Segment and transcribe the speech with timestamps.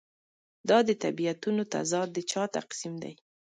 [0.69, 3.13] دا د طبیعتونو تضاد د چا تقسیم دی.